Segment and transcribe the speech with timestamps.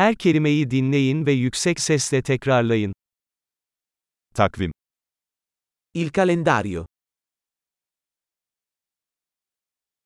[0.00, 2.92] Her kelimeyi dinleyin ve yüksek sesle tekrarlayın.
[4.34, 4.72] Takvim.
[5.94, 6.86] Il calendario.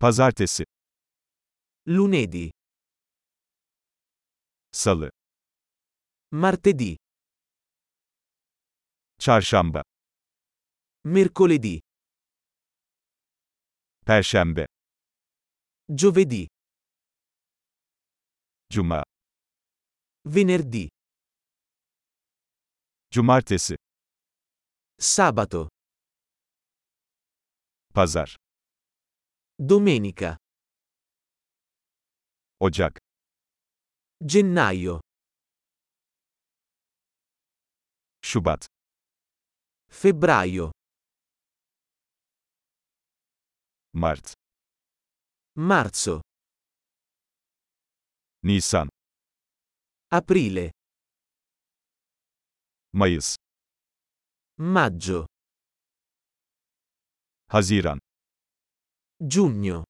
[0.00, 0.64] Pazartesi.
[1.88, 2.50] Lunedì.
[4.72, 5.10] Salı.
[6.30, 6.96] Martedì.
[9.18, 9.82] Çarşamba.
[11.04, 11.80] Mercoledì.
[14.06, 14.66] Perşembe.
[15.88, 16.48] Giovedì.
[18.70, 19.04] Cuma.
[20.30, 20.86] Venerdì.
[23.08, 23.74] Cumartesi.
[24.94, 25.68] Sabato.
[27.94, 28.34] Pazar.
[29.56, 30.36] Domenica.
[32.60, 32.98] Ocak.
[34.20, 34.98] Gennaio.
[38.20, 38.66] Şubat.
[39.90, 40.70] Febbraio.
[43.92, 44.32] Mart.
[45.54, 46.20] Marzo.
[48.42, 48.88] Nisan.
[50.10, 50.70] Aprile.
[52.92, 53.36] Mayıs.
[54.56, 55.26] Maggio.
[57.48, 57.98] Haziran.
[59.20, 59.84] Giugno.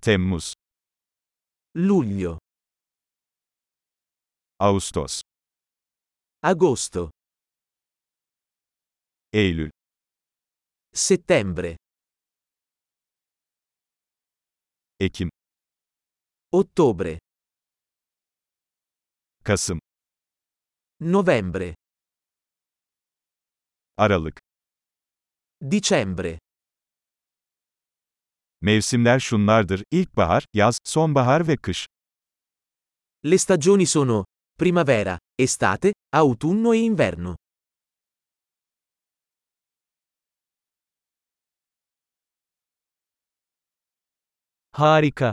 [0.00, 0.54] Temmuz.
[1.74, 2.38] Luglio.
[4.58, 5.20] Ağustos.
[6.42, 7.10] Agosto.
[9.32, 9.70] Eylül.
[10.94, 11.76] Settembre.
[14.98, 15.28] Ekim.
[16.52, 17.21] Ottobre.
[19.44, 19.80] Kasım.
[21.00, 21.74] Novembre.
[23.96, 24.40] Aralık.
[25.70, 26.38] Dicembre.
[28.60, 31.86] Mevsimler şunlardır: ilkbahar, yaz, sonbahar ve kış.
[33.24, 34.24] Le stagioni sono
[34.58, 37.36] primavera, estate, autunno e inverno.
[44.72, 45.32] Harika.